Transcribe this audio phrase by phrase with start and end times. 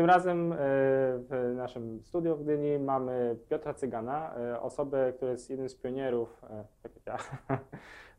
[0.00, 5.50] Tym razem e, w naszym studiu w Gdyni mamy Piotra Cygana, e, osobę, która jest
[5.50, 7.18] jednym z pionierów, e, tak jak ja,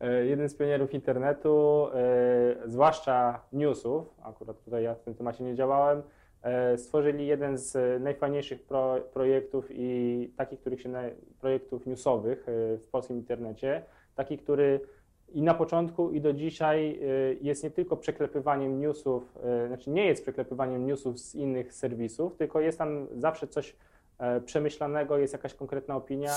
[0.29, 1.87] jednym z pionierów internetu,
[2.65, 6.01] zwłaszcza newsów, akurat tutaj ja w tym temacie nie działałem,
[6.77, 10.93] stworzyli jeden z najfajniejszych pro, projektów i takich, których się
[11.39, 13.83] projektów newsowych w polskim internecie,
[14.15, 14.79] taki, który
[15.33, 20.05] i na początku, i do dzisiaj y, jest nie tylko przeklepywaniem newsów, y, znaczy nie
[20.05, 23.75] jest przeklepywaniem newsów z innych serwisów, tylko jest tam zawsze coś
[24.19, 26.31] e, przemyślanego, jest jakaś konkretna opinia.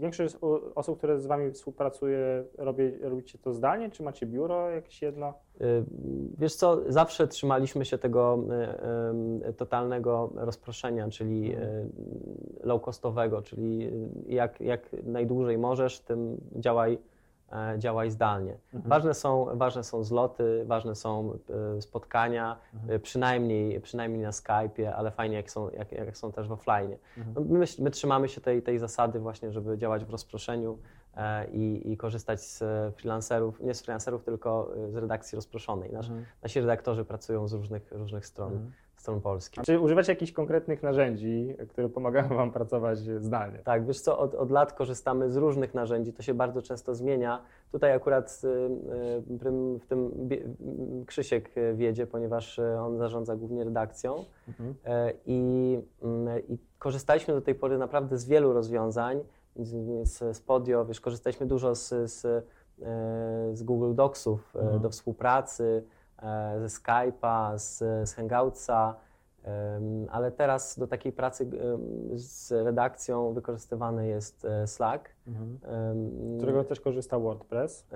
[0.00, 0.36] Większość
[0.74, 5.34] osób, które z Wami współpracuje, robi, robicie to zdalnie, czy macie biuro jakieś jedno?
[5.60, 5.84] Y,
[6.38, 8.38] Wiesz co, zawsze trzymaliśmy się tego
[9.44, 11.56] y, y, totalnego rozproszenia, czyli
[12.64, 13.90] low-costowego, czyli
[14.26, 16.98] jak, jak najdłużej możesz, tym działaj,
[17.78, 18.56] działaj zdalnie.
[18.72, 21.38] Ważne, są, ważne są zloty, ważne są
[21.78, 22.56] y, spotkania,
[22.90, 26.96] y, przynajmniej, przynajmniej na Skype'ie, ale fajnie jak są, jak, jak są też w offline.
[27.34, 30.78] No, my, my trzymamy się tej, tej zasady właśnie, żeby działać w rozproszeniu
[31.16, 35.92] e, i, i korzystać z e, freelancerów, nie z freelancerów, tylko e, z redakcji rozproszonej.
[35.92, 36.10] Nasz,
[36.42, 39.20] Nasi redaktorzy pracują z różnych, różnych stron, stron.
[39.64, 43.58] Czy używacie jakichś konkretnych narzędzi, które pomagają Wam pracować zdalnie?
[43.58, 47.42] Tak, wiesz co, od, od lat korzystamy z różnych narzędzi, to się bardzo często zmienia.
[47.72, 50.10] Tutaj akurat y, y, w tym
[50.60, 54.24] m, Krzysiek y, wiedzie, ponieważ y, on zarządza głównie redakcją
[54.84, 59.20] E, i, mm, i korzystaliśmy do tej pory naprawdę z wielu rozwiązań,
[59.56, 62.42] z, z, Podio, wiesz, korzystaliśmy dużo z, z, e,
[63.56, 65.99] z Google Docsów e, do współpracy, e,
[66.58, 67.78] ze Skype'a, z,
[68.08, 68.96] z Hangoutsa,
[70.10, 71.50] ale teraz do takiej pracy
[72.14, 75.08] z redakcją wykorzystywany jest e, Slack.
[75.26, 75.60] Em,
[76.34, 77.86] Z którego też korzysta WordPress.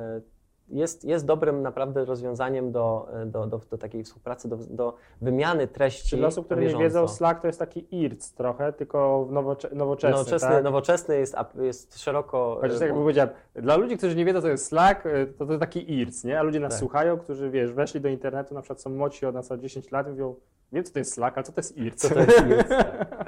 [0.73, 5.69] E, jest, jest dobrym naprawdę rozwiązaniem do, do, do, do takiej współpracy, do, do wymiany
[5.69, 6.09] treści.
[6.09, 10.17] Czy dla osób, które nie wiedzą, Slack to jest taki IRC trochę, tylko nowocze- nowoczesny,
[10.19, 10.65] Nowoczesny, tak?
[10.65, 12.57] nowoczesny jest, jest szeroko.
[12.61, 15.47] Chociaż e, tak jak powiedziałem, dla ludzi, którzy nie wiedzą, co jest Slack, y, to
[15.47, 16.41] to jest taki IRC, nie?
[16.41, 16.79] A ludzie nas Tak.
[16.81, 20.07] słuchają, którzy, wiesz, weszli do internetu, na przykład są młodsi od nas o 10 lat
[20.07, 20.35] i mówią,
[20.73, 22.01] wiem, co to jest Slack, ale co to jest IRC?
[22.09, 22.69] Co to jest IRC.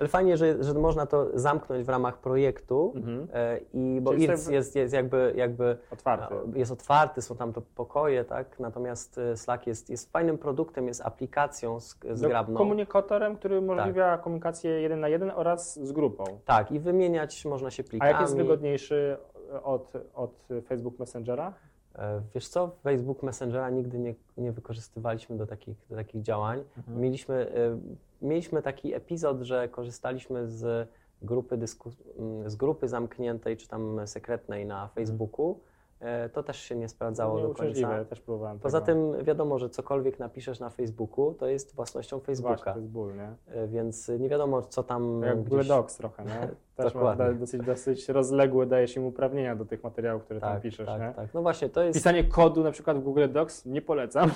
[0.00, 3.28] Ale fajnie, że, że można to zamknąć w ramach projektu Mhm.
[3.34, 6.34] e, i bo Czyli IRC sobie- jest, jest jakby, jakby Otwarty.
[6.34, 8.60] e, jest otwarty, są tam to pokoje, tak?
[8.60, 12.56] Natomiast e, Slack jest, jest fajnym produktem, jest aplikacją sk- zgrabną.
[12.56, 13.62] Komunikatorem, który Tak.
[13.64, 16.24] umożliwia komunikację jeden na jeden oraz z grupą.
[16.44, 18.12] Tak, i wymieniać można się A plikami.
[18.12, 19.16] jak jest wygodniejszy
[19.62, 21.52] od, od Facebook Messengera?
[21.98, 26.64] E, Wiesz co, Facebook Messengera nigdy nie, nie wykorzystywaliśmy do takich, do takich działań.
[26.78, 27.00] Mhm.
[27.00, 27.78] Mieliśmy, e,
[28.22, 30.88] mieliśmy taki epizod, że korzystaliśmy z
[31.22, 35.60] grupy, dysku, m, z grupy zamkniętej czy tam sekretnej na Facebooku.
[36.00, 38.04] E, To też się nie sprawdzało do Nieuciążliwe, końca.
[38.04, 39.12] też próbowałem Poza tego.
[39.14, 43.12] tym wiadomo, że cokolwiek napiszesz na Facebooku, to jest własnością Właśnie, Facebooka, to jest ból,
[43.16, 43.54] nie?
[43.54, 45.68] E, więc nie wiadomo, co tam Tak jak Google gdzieś...
[45.68, 46.30] Docs trochę, nie?
[46.76, 47.34] Też ma Dokładnie.
[47.34, 51.12] dosyć, dosyć rozległe, dajesz im uprawnienia do tych materiałów, które tam Tak, piszesz, tak, nie?
[51.16, 51.34] tak.
[51.34, 51.98] No właśnie, to jest...
[51.98, 54.30] Pisanie kodu na przykład w Google Docs nie polecam.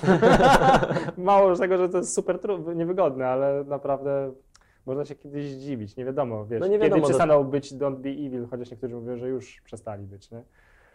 [1.17, 4.31] Mało tego, że to jest super tru- niewygodne, ale naprawdę
[4.85, 5.95] można się kiedyś zdziwić.
[5.97, 8.95] Nie wiadomo, wiesz, No nie wiadomo, kiedy do- przestaną być don't be evil, chociaż niektórzy
[8.95, 10.43] mówią, że już przestali być, nie?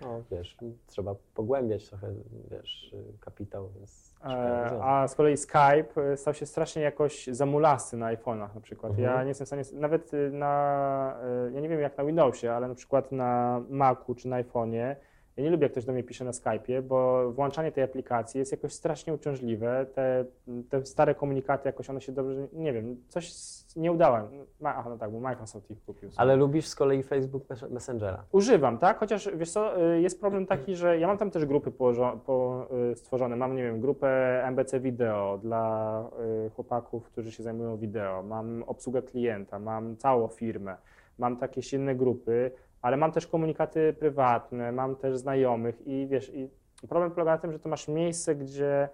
[0.00, 0.56] No wiesz,
[0.86, 2.14] trzeba pogłębiać trochę,
[2.50, 4.80] wiesz, kapitał, więc E.
[4.82, 8.90] A z kolei Skype e, stał się strasznie jakoś zamulasty na iPhone'ach na przykład.
[8.90, 9.08] Mhm.
[9.08, 12.52] Ja nie jestem w stanie, nawet y, na, e, ja nie wiem jak na Windowsie,
[12.52, 14.96] ale na przykład na Macu czy na iPhone'ie,
[15.40, 18.52] ja nie lubię jak ktoś do mnie pisze na Skype'ie, bo włączanie tej aplikacji jest
[18.52, 19.86] jakoś strasznie uciążliwe.
[19.94, 20.24] Te,
[20.68, 23.32] te stare komunikaty jakoś one się dobrze, nie wiem, coś
[23.76, 24.26] nie udałem.
[24.64, 26.10] Aha, no tak, bo Microsoft ich kupił.
[26.16, 28.24] Ale lubisz z kolei Facebook Mes- Messengera.
[28.32, 28.98] Używam, tak?
[28.98, 33.36] Chociaż wiesz co, y, jest problem taki, że ja mam tam też grupy y, stworzone.
[33.36, 34.08] Mam, nie wiem, grupę
[34.46, 36.04] MBC Wideo dla
[36.46, 38.22] y, chłopaków, którzy się zajmują wideo.
[38.22, 40.76] Mam obsługę klienta, mam całą firmę,
[41.18, 42.50] mam takie silne grupy,
[42.82, 46.48] ale mam też komunikaty prywatne, mam też znajomych i wiesz, i
[46.88, 48.88] problem polega na tym, że to masz miejsce, gdzie,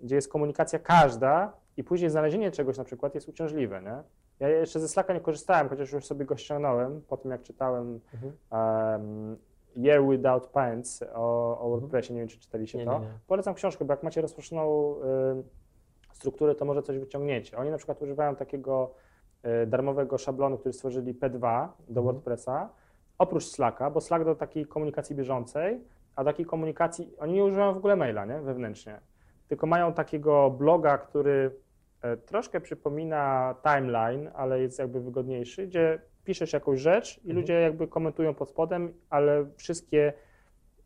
[0.00, 4.02] gdzie jest komunikacja każda i później znalezienie czegoś na przykład jest uciążliwe, nie?
[4.40, 8.00] Ja jeszcze ze Slacka nie korzystałem, chociaż już sobie go ściągnąłem po tym, jak czytałem
[8.14, 8.32] Mhm.
[9.02, 9.36] um,
[9.76, 12.92] Year Without Pants o, o WordPressie, nie wiem, czy czytaliście Nie, to.
[12.98, 13.12] nie, nie.
[13.26, 17.56] Polecam książkę, bo jak macie rozproszoną y, strukturę, to może coś wyciągniecie.
[17.58, 18.94] Oni na przykład używają takiego
[19.62, 22.04] y, darmowego szablonu, który stworzyli P2 do Mhm.
[22.04, 22.68] WordPressa,
[23.18, 25.80] oprócz Slacka, bo Slack do takiej komunikacji bieżącej,
[26.16, 29.00] a takiej komunikacji, oni nie używają w ogóle maila, nie, wewnętrznie,
[29.48, 31.50] tylko mają takiego bloga, który
[32.02, 37.36] e, troszkę przypomina timeline, ale jest jakby wygodniejszy, gdzie piszesz jakąś rzecz i Mhm.
[37.36, 40.12] ludzie jakby komentują pod spodem, ale wszystkie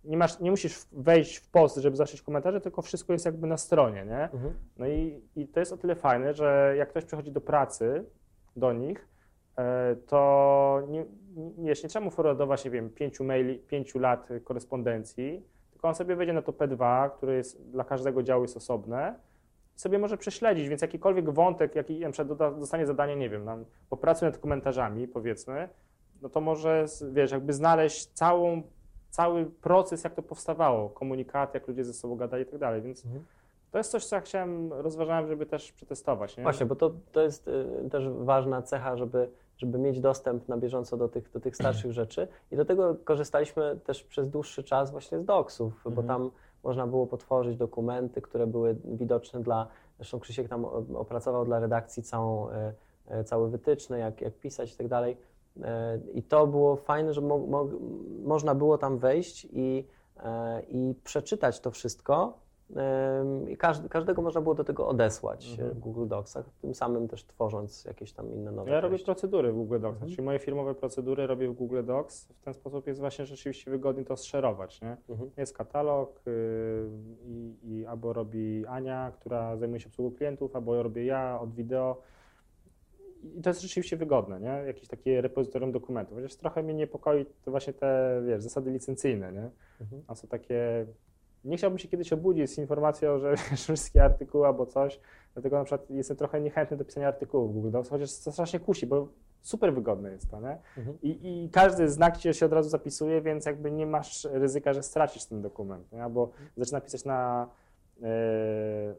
[0.05, 3.57] nie, masz, nie musisz wejść w post, żeby zacząć komentarze, tylko wszystko jest jakby na
[3.57, 4.23] stronie, nie?
[4.23, 4.55] Mhm.
[4.77, 8.05] No i, i to jest o tyle fajne, że jak ktoś przychodzi do pracy,
[8.57, 9.09] do nich,
[9.59, 11.05] e, to nie,
[11.38, 16.17] nie, nie trzeba mu forwardować, nie wiem, pięciu maili, pięciu lat korespondencji, tylko on sobie
[16.17, 19.14] wejdzie na to P2, które jest dla każdego działu jest osobne,
[19.76, 23.64] i sobie może prześledzić, więc jakikolwiek wątek, jaki na przykład dostanie zadanie, nie wiem, nam
[23.90, 25.69] popracuj nad komentarzami, powiedzmy,
[26.23, 28.62] no to może, wiesz, jakby znaleźć całą,
[29.11, 33.05] cały proces, jak to powstawało, komunikaty, jak ludzie ze sobą gadali i tak dalej, więc
[33.05, 33.25] Mhm.
[33.70, 36.43] to jest coś, co ja chciałem, rozważałem, żeby też przetestować, nie?
[36.43, 39.29] Właśnie, bo to, to jest y, też ważna cecha, żeby,
[39.59, 42.29] żeby mieć dostęp na bieżąco do tych, do tych starszych rzeczy.
[42.51, 46.07] I do tego korzystaliśmy też przez dłuższy czas właśnie z docsów, bo Mhm.
[46.09, 46.31] tam
[46.65, 49.67] można było potworzyć dokumenty, które były widoczne dla.
[49.97, 50.65] Zresztą Krzysiek tam
[50.95, 52.73] opracował dla redakcji całą, e,
[53.09, 55.17] e, całe wytyczne, jak, jak pisać i tak dalej.
[55.63, 57.69] E, I to było fajne, że mo, mo,
[58.25, 59.87] można było tam wejść i,
[60.69, 62.39] i przeczytać to wszystko.
[63.49, 63.56] I
[63.91, 65.70] każdego można było do tego odesłać Mhm.
[65.70, 69.05] e, w Google Docsach, tym samym też tworząc jakieś tam inne nowe Ja robię treści.
[69.06, 70.11] procedury w Google Docs, Mhm.
[70.11, 72.25] czyli moje firmowe procedury robię w Google Docs.
[72.29, 74.97] W ten sposób jest właśnie rzeczywiście wygodnie to zszerować, nie?
[75.09, 75.31] Mhm.
[75.37, 76.32] Jest katalog yy,
[77.25, 82.00] i, i albo robi Ania, która zajmuje się obsługą klientów, albo robię ja od wideo.
[83.37, 84.62] I to jest rzeczywiście wygodne, nie?
[84.67, 86.14] Jakieś takie repozytorium dokumentów.
[86.17, 89.50] Chociaż trochę mnie niepokoi to właśnie te, wiesz, zasady licencyjne, nie?
[89.81, 90.03] Mhm.
[90.06, 90.87] A są takie...
[91.44, 95.00] Nie chciałbym się kiedyś obudzić z informacją, że wiesz, wszystkie artykuły albo coś,
[95.35, 98.61] dlatego na przykład jestem trochę niechętny do pisania artykułów w Google Docs, chociaż to strasznie
[98.61, 99.08] kusi, bo
[99.43, 100.58] super wygodne jest to, nie?
[100.76, 100.99] Mhm.
[101.02, 104.82] I, I każdy znak ci się od razu zapisuje, więc jakby nie masz ryzyka, że
[104.82, 106.05] stracisz ten dokument, nie?
[106.05, 107.49] Albo zaczyna pisać na,
[108.02, 108.08] e,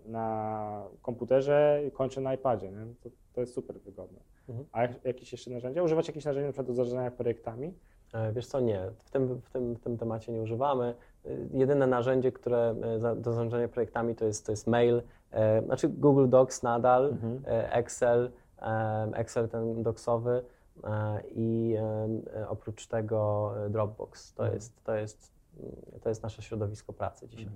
[0.05, 2.85] na komputerze i kończy na iPadzie, nie?
[3.03, 4.19] To, to jest super wygodne.
[4.49, 4.67] Mhm.
[4.71, 5.83] A jak, jakieś jeszcze narzędzia?
[5.83, 7.73] Używać jakichś narzędzi na przykład do zarządzania projektami?
[8.13, 10.95] E, Wiesz co, nie, w tym, w tym, w tym temacie nie używamy.
[11.53, 15.01] Jedyne narzędzie, które e, do zarządzania projektami to jest, to jest mail,
[15.31, 17.41] e, znaczy Google Docs nadal, Mhm.
[17.47, 18.31] e, Excel,
[19.13, 20.43] Excel ten doksowy
[21.35, 21.75] i
[22.49, 24.33] oprócz tego Dropbox.
[24.33, 24.55] To Mhm.
[24.55, 25.31] jest, to jest,
[26.01, 27.49] to jest nasze środowisko pracy dzisiaj.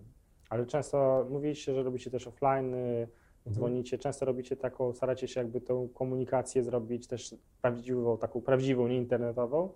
[0.49, 3.07] Ale często mówiliście, że robicie też offline, y,
[3.45, 3.53] Mhm.
[3.55, 8.97] dzwonicie, często robicie taką, staracie się jakby tą komunikację zrobić też prawdziwą, taką prawdziwą, nie
[8.97, 9.69] internetową.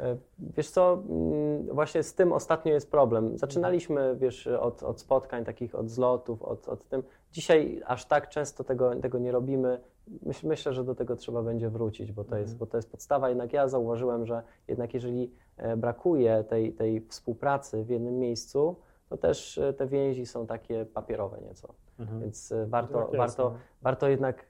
[0.00, 3.38] E, Wiesz co, mm, właśnie z tym ostatnio jest problem.
[3.38, 7.02] Zaczynaliśmy, wiesz, od, od spotkań, takich od zlotów, od, od tym.
[7.32, 9.80] Dzisiaj aż tak często tego, tego nie robimy.
[10.22, 12.58] Myśl, myślę, że do tego trzeba będzie wrócić, bo to, jest, Mhm.
[12.58, 13.28] bo to jest podstawa.
[13.28, 18.76] Jednak ja zauważyłem, że jednak jeżeli e, brakuje tej, tej współpracy w jednym miejscu,
[19.08, 21.74] to też e, te więzi są takie papierowe nieco.
[22.20, 23.56] Więc e, warto, Tak warto, no.
[23.82, 24.46] warto jednak,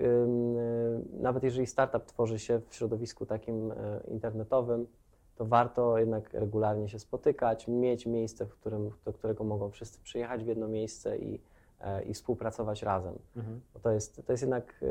[1.20, 3.72] nawet jeżeli startup tworzy się w środowisku takim
[4.08, 4.86] internetowym,
[5.36, 10.44] to warto jednak regularnie się spotykać, mieć miejsce, w którym, do którego mogą wszyscy przyjechać
[10.44, 11.40] w jedno miejsce i,
[11.80, 13.18] e, i współpracować razem.
[13.36, 13.60] Mhm.
[13.74, 14.84] Bo to, jest, to jest jednak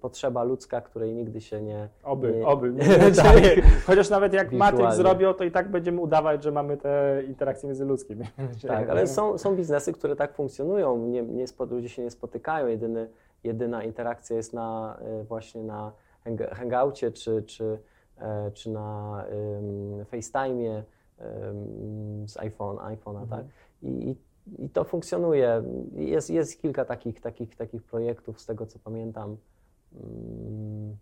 [0.00, 1.88] potrzeba ludzka, której nigdy się nie.
[2.02, 2.74] Oby, nie, oby.
[3.16, 3.34] Tak.
[3.34, 7.66] Czyli Chociaż nawet jak Matrix zrobią, to i tak będziemy udawać, że mamy te interakcje
[7.66, 8.16] międzyludzkie.
[8.68, 10.98] Tak, ale są, są biznesy, które tak funkcjonują.
[10.98, 12.66] Nie, nie, ludzie się nie spotykają.
[12.66, 13.08] Jedyny,
[13.44, 15.92] jedyna interakcja jest na, y, właśnie na
[16.24, 17.78] hang, hangoucie czy, czy, e,
[18.54, 19.24] czy na
[20.12, 20.82] FaceTime'ie
[22.26, 23.28] z iPhone, iPhone'a, Mhm.
[23.28, 23.44] tak?
[23.82, 24.16] I,
[24.58, 25.62] i, to funkcjonuje.
[25.94, 29.36] Jest, jest kilka takich, takich, takich projektów, z tego co pamiętam.
[30.04, 30.96] Ym,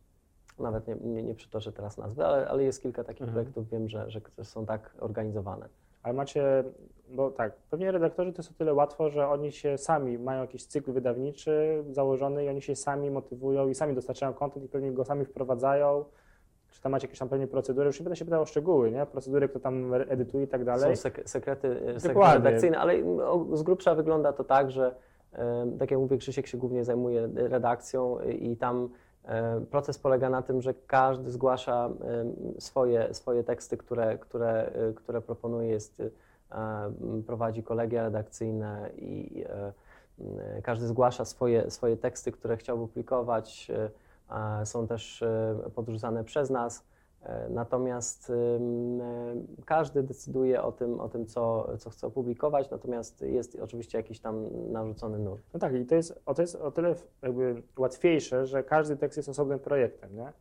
[0.58, 3.32] Nawet nie, nie, nie przytoczę teraz nazwy, ale, ale jest kilka takich Mhm.
[3.34, 5.68] projektów, wiem, że, że są tak organizowane.
[6.02, 6.64] Ale macie,
[7.10, 10.66] bo tak, pewnie redaktorzy to jest o tyle łatwo, że oni się sami mają jakiś
[10.66, 15.04] cykl wydawniczy założony i oni się sami motywują i sami dostarczają kontent i pewnie go
[15.04, 16.04] sami wprowadzają.
[16.72, 17.86] Czy tam macie jakieś tam pewnie procedury?
[17.86, 19.06] Już nie będę się pytał o szczegóły, nie?
[19.06, 20.96] Procedury, kto tam edytuje i tak dalej.
[20.96, 22.94] Są sek- sekrety, e, sekrety redakcyjne, ale
[23.52, 24.94] z grubsza wygląda to tak, że
[25.32, 28.88] e, tak jak mówię, Krzysiek się głównie zajmuje redakcją i tam
[29.24, 31.90] e, proces polega na tym, że każdy zgłasza
[32.56, 36.10] e, swoje, swoje teksty, które, które, e, które proponuje, jest, e,
[37.26, 39.72] prowadzi kolegia redakcyjne i e,
[40.62, 43.70] każdy zgłasza swoje, swoje teksty, które chciał publikować.
[44.64, 46.84] Są też e, podrzucane przez nas.
[47.22, 48.34] E, Natomiast e,
[49.64, 54.46] każdy decyduje o tym, o tym co, co chce opublikować, natomiast jest oczywiście jakiś tam
[54.72, 55.42] narzucony nurt.
[55.54, 59.16] No tak, i to jest, o, to jest o tyle jakby łatwiejsze, że każdy tekst
[59.16, 60.32] jest osobnym projektem, nie?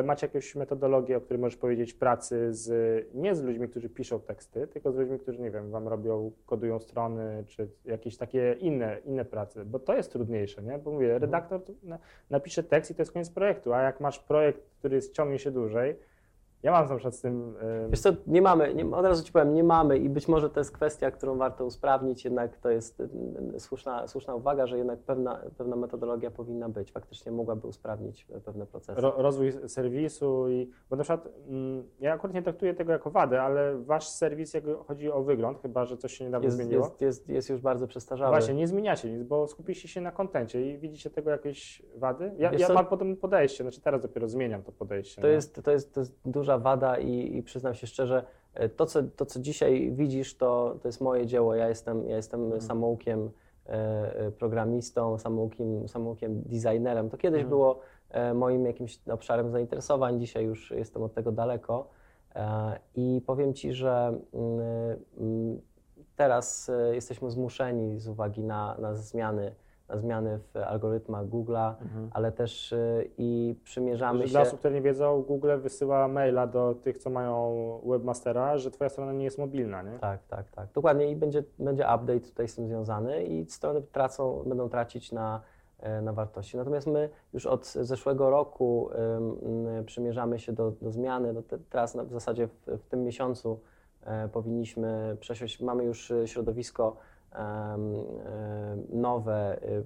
[0.00, 2.70] Ale macie jakąś metodologię, o której możesz powiedzieć, pracy z,
[3.14, 6.78] nie z ludźmi, którzy piszą teksty, tylko z ludźmi, którzy, nie wiem, wam robią, kodują
[6.78, 10.78] strony, czy jakieś takie inne, inne prace, bo to jest trudniejsze, nie?
[10.78, 11.98] Bo mówię, redaktor to na,
[12.30, 15.96] napisze tekst i to jest koniec projektu, a jak masz projekt, który ciągnie się dłużej,
[16.62, 17.56] ja mam na przykład z tym...
[17.86, 20.50] y, Wiesz co, nie mamy, nie, od razu Ci powiem, nie mamy i być może
[20.50, 23.02] to jest kwestia, którą warto usprawnić, jednak to jest
[23.58, 28.66] słuszna, słuszna uwaga, że jednak pewna, pewna metodologia powinna być, faktycznie mogłaby usprawnić e, pewne
[28.66, 29.00] procesy.
[29.00, 30.70] ro, rozwój serwisu i...
[30.90, 34.64] Bo na przykład mm, ja akurat nie traktuję tego jako wadę, ale wasz serwis, jak
[34.86, 37.86] chodzi o wygląd, chyba, że coś się niedawno Jest, zmieniło, jest, jest, jest już bardzo
[37.86, 38.30] przestarzały.
[38.30, 42.32] Właśnie, nie zmieniacie nic, bo skupiliście się na kontencie i widzicie tego jakieś wady?
[42.38, 42.74] Ja, Wiesz ja co?
[42.74, 45.22] mam potem podejście, znaczy teraz dopiero zmieniam to podejście.
[45.22, 48.86] To jest, to, jest, to jest duża wada i, i przyznam się szczerze, e, to
[48.86, 51.54] co, to co dzisiaj widzisz, to, to jest moje dzieło.
[51.54, 52.60] Ja jestem, ja jestem Mhm.
[52.60, 53.30] samoukiem
[53.66, 53.72] e,
[54.16, 57.10] e, programistą, samoukiem, samoukiem designerem.
[57.10, 57.48] To kiedyś Mhm.
[57.48, 57.80] było
[58.34, 61.88] moim jakimś obszarem zainteresowań, dzisiaj już jestem od tego daleko.
[62.94, 64.60] I powiem Ci, że mm,
[65.18, 65.60] mm,
[66.16, 69.54] teraz jesteśmy zmuszeni z uwagi na, na zmiany,
[69.94, 72.10] zmiany w algorytmach Google'a, Mhm.
[72.12, 74.30] ale też e, i przymierzamy Że się.
[74.32, 78.90] Dla osób, które nie wiedzą, Google wysyła maila do tych, co mają webmastera, że twoja
[78.90, 79.98] strona nie jest mobilna, nie?
[79.98, 80.68] Tak, tak, tak.
[80.74, 85.40] Dokładnie i będzie, będzie update tutaj z tym związany i strony tracą, będą tracić na,
[85.80, 86.56] e, na wartości.
[86.56, 88.90] Natomiast my już od zeszłego roku
[89.80, 91.32] y, przymierzamy się do, do zmiany.
[91.32, 93.60] No te, teraz w zasadzie w, w tym miesiącu
[94.04, 96.96] e, powinniśmy przesiąść, mamy już e, środowisko
[98.88, 99.84] nowe, y,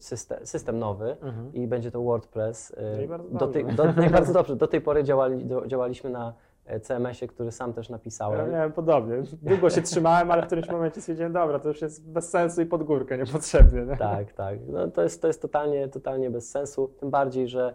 [0.00, 1.52] system, system nowy Mhm.
[1.52, 2.70] i będzie to WordPress.
[2.70, 4.56] y, No do tej, do, no bardzo dobrze.
[4.56, 6.34] Do tej pory działali, do, działaliśmy na
[6.66, 8.52] e, CMS-ie, który sam też Ja napisałem.
[8.52, 9.22] miałem podobnie.
[9.42, 12.66] Długo się trzymałem, ale w którymś momencie stwierdziłem, dobra, to już jest bez sensu i
[12.66, 13.82] pod górkę, niepotrzebnie.
[13.82, 13.96] Nie?
[13.96, 14.58] Tak, tak.
[14.68, 16.88] No, to jest, to jest totalnie, totalnie bez sensu.
[17.00, 17.74] Tym bardziej, że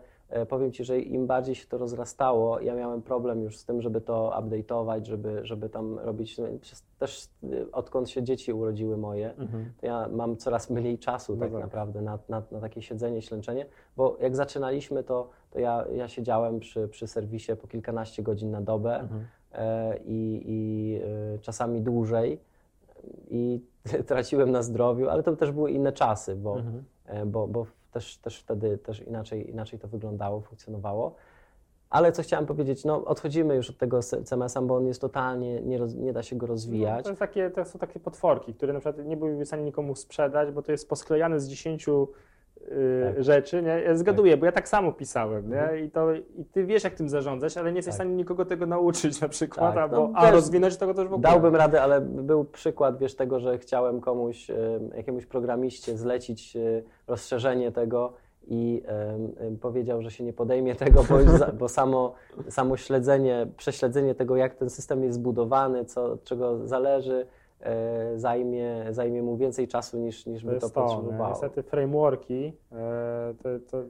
[0.49, 4.01] powiem Ci, że im bardziej się to rozrastało, ja miałem problem już z tym, żeby
[4.01, 6.37] to update'ować, żeby, żeby tam robić.
[6.37, 6.45] no,
[6.99, 9.65] Też e, odkąd się dzieci urodziły moje, Mhm.
[9.81, 11.61] to ja mam coraz mniej czasu No tak tak.
[11.61, 13.65] naprawdę na, na, na takie siedzenie, ślęczenie,
[13.97, 18.61] bo jak zaczynaliśmy, to, to ja, ja siedziałem przy, przy serwisie po kilkanaście godzin na
[18.61, 19.25] dobę Mhm.
[19.53, 20.95] e, i, i
[21.35, 22.39] e, czasami dłużej
[23.29, 23.61] i
[24.07, 26.83] traciłem na zdrowiu, ale to też były inne czasy, bo, Mhm.
[27.05, 31.15] e, bo, bo też, też wtedy też inaczej, inaczej to wyglądało, funkcjonowało.
[31.89, 35.77] Ale co chciałem powiedzieć, no odchodzimy już od tego CMS-a, bo on jest totalnie, nie,
[35.77, 37.03] roz, nie da się go No, rozwijać.
[37.03, 39.95] to, jest takie, to są takie potworki, które na przykład nie byłyby w stanie nikomu
[39.95, 41.91] sprzedać, bo to jest posklejane z 10 y,
[43.13, 43.23] Tak.
[43.23, 43.61] rzeczy.
[43.61, 43.69] Nie?
[43.69, 45.49] Ja zgaduję, bo ja tak samo pisałem.
[45.49, 45.61] Nie?
[45.61, 45.85] Mhm.
[45.85, 48.05] I, to, I ty wiesz, jak tym zarządzać, ale nie jesteś w Tak.
[48.05, 51.31] stanie nikogo tego nauczyć na przykład, Tak, albo no, a rozwinąć tego też w ogóle.
[51.31, 54.57] Dałbym radę, ale był przykład, wiesz, tego, że chciałem komuś, em,
[54.95, 56.59] jakiemuś programiście zlecić e,
[57.07, 58.13] rozszerzenie tego
[58.47, 58.83] i
[59.61, 61.15] powiedział, że się nie podejmie tego, bo,
[61.59, 62.13] bo samo,
[62.49, 67.25] samo śledzenie, prześledzenie tego, jak ten system jest zbudowany, co, od czego zależy,
[68.15, 70.81] zajmie, zajmie mu więcej czasu niż, niż To by to to.
[70.81, 71.29] potrzebowało.
[71.29, 73.83] Niestety frameworki e, to, to,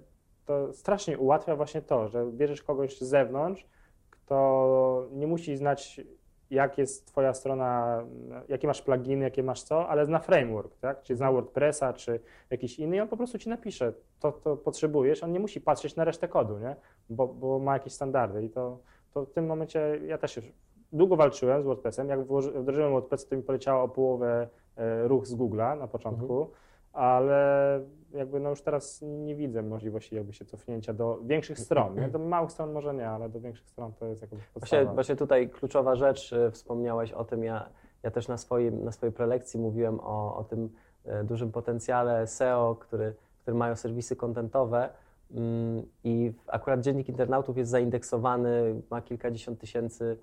[0.46, 3.68] to strasznie ułatwia właśnie to, że bierzesz kogoś z zewnątrz,
[4.10, 6.02] kto nie musi znać,
[6.50, 8.04] jak jest twoja strona,
[8.50, 11.02] jakie masz pluginy, jakie masz co, ale zna framework, tak?
[11.04, 15.24] Czy zna WordPressa, czy jakiś inny i on po prostu ci napisze to, co potrzebujesz.
[15.24, 16.76] On nie musi patrzeć na resztę kodu, nie?
[17.10, 18.80] Bo, bo ma jakieś standardy i to,
[19.14, 20.52] to w tym momencie ja też już
[20.94, 22.10] długo walczyłem z WordPressem.
[22.10, 22.20] Jak
[22.56, 26.48] wdrożyłem WordPress, to mi poleciało o połowę e, ruch z Google'a na początku,
[26.94, 27.80] ale
[28.14, 31.96] jakby no już teraz nie widzę możliwości jakby się cofnięcia do większych stron.
[31.96, 32.08] Nie?
[32.08, 34.94] Do małych stron może nie, ale do większych stron to jest jakby Właśnie, podstawa.
[34.94, 37.70] właśnie tutaj kluczowa rzecz, e, wspomniałeś o tym, ja,
[38.04, 40.70] ja też na, swoim, na swojej prelekcji mówiłem o, o tym
[41.06, 44.90] e, dużym potencjale SEO, który, który mają serwisy kontentowe
[45.32, 50.18] mm, i akurat Dziennik Internautów jest zaindeksowany, ma kilkadziesiąt tysięcy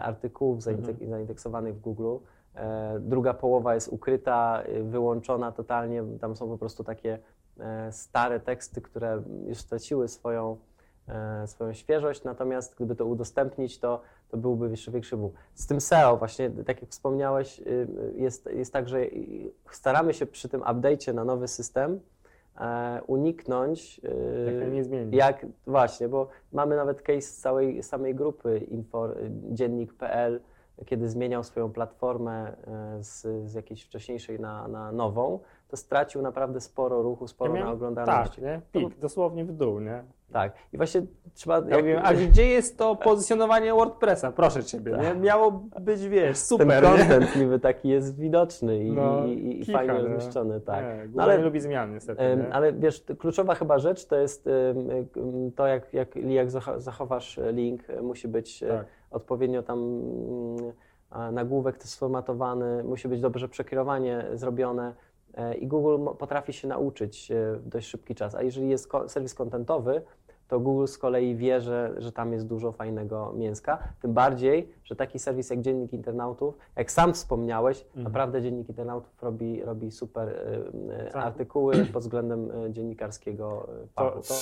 [0.00, 1.10] artykułów zainde- Mhm.
[1.10, 2.16] zaindeksowanych w Google.
[2.54, 7.18] E, druga połowa jest ukryta, e, wyłączona totalnie, tam są po prostu takie
[7.60, 10.56] e, stare teksty, które już straciły swoją,
[11.08, 15.32] e, swoją świeżość, natomiast gdyby to udostępnić, to, to byłby jeszcze większy boom.
[15.54, 17.86] Z tym SEO właśnie, tak jak wspomniałeś, y,
[18.16, 21.98] jest, jest tak, że y, staramy się przy tym update'cie na nowy system e,
[23.06, 25.14] uniknąć y, Jak nie zmienić.
[25.14, 30.40] jak właśnie, bo mamy nawet case z całej samej grupy Infor, dziennik.pl,
[30.86, 36.60] kiedy zmieniał swoją platformę e, z, z jakiejś wcześniejszej na, na nową, to stracił naprawdę
[36.60, 38.40] sporo ruchu, sporo Ja na oglądalności.
[38.40, 38.60] Tak, nie?
[38.72, 40.04] Pik, dosłownie w dół, nie?
[40.32, 40.52] Tak.
[40.72, 41.02] I właśnie
[41.34, 41.62] trzeba.
[41.68, 44.32] Ja mówię, a gdzie jest to pozycjonowanie WordPressa?
[44.32, 45.14] Proszę Ciebie, nie?
[45.20, 46.58] Miało być, wiesz, Tak.
[46.58, 46.88] ten super, nie?
[46.88, 49.98] content niby taki jest widoczny i, No, i, i, fajnie nie?
[50.00, 50.84] rozmieszczony, tak.
[50.84, 52.52] Nie, No ale- nie lubi zmian niestety, nie?
[52.54, 54.48] Ale wiesz, kluczowa chyba rzecz to jest
[55.56, 58.86] to, jak, jak, jak zacho- zachowasz link, e, musi być e, Tak.
[59.10, 64.94] odpowiednio tam mm, nagłówek sformatowany, musi być dobrze przekierowanie zrobione
[65.60, 68.34] i Google potrafi się nauczyć e, w dość szybki czas.
[68.34, 70.02] A jeżeli jest serwis kontentowy,
[70.48, 73.78] to Google z kolei wie, że, że tam jest dużo fajnego mięska.
[74.02, 78.04] Tym bardziej, że taki serwis jak Dziennik Internautów, jak sam wspomniałeś, Mhm.
[78.04, 84.20] naprawdę Dziennik Internautów robi, robi super y, y, artykuły pod względem dziennikarskiego fachu.
[84.20, 84.34] to,